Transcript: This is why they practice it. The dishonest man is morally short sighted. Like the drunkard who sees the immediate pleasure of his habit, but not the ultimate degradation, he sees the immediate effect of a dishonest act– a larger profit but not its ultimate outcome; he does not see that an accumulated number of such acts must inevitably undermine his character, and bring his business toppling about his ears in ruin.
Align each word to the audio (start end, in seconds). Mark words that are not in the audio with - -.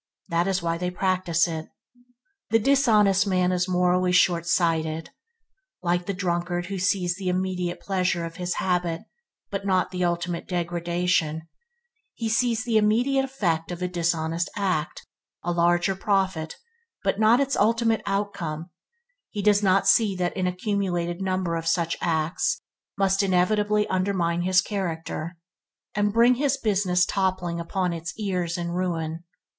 This 0.29 0.47
is 0.47 0.63
why 0.63 0.79
they 0.79 0.89
practice 0.89 1.47
it. 1.47 1.67
The 2.49 2.57
dishonest 2.57 3.27
man 3.27 3.51
is 3.51 3.67
morally 3.69 4.11
short 4.11 4.47
sighted. 4.47 5.11
Like 5.83 6.07
the 6.07 6.13
drunkard 6.15 6.65
who 6.65 6.79
sees 6.79 7.13
the 7.17 7.29
immediate 7.29 7.79
pleasure 7.79 8.25
of 8.25 8.37
his 8.37 8.55
habit, 8.55 9.01
but 9.51 9.63
not 9.63 9.91
the 9.91 10.03
ultimate 10.03 10.47
degradation, 10.47 11.43
he 12.15 12.29
sees 12.29 12.63
the 12.63 12.77
immediate 12.77 13.23
effect 13.25 13.69
of 13.71 13.83
a 13.83 13.87
dishonest 13.87 14.49
act– 14.55 15.05
a 15.43 15.51
larger 15.51 15.93
profit 15.93 16.55
but 17.03 17.19
not 17.19 17.39
its 17.39 17.55
ultimate 17.55 18.01
outcome; 18.07 18.71
he 19.29 19.43
does 19.43 19.61
not 19.61 19.87
see 19.87 20.15
that 20.15 20.35
an 20.35 20.47
accumulated 20.47 21.21
number 21.21 21.55
of 21.55 21.67
such 21.67 21.95
acts 22.01 22.59
must 22.97 23.21
inevitably 23.21 23.87
undermine 23.87 24.41
his 24.41 24.63
character, 24.63 25.37
and 25.93 26.11
bring 26.11 26.33
his 26.33 26.57
business 26.57 27.05
toppling 27.05 27.59
about 27.59 27.93
his 27.93 28.15
ears 28.17 28.57
in 28.57 28.71
ruin. 28.71 29.23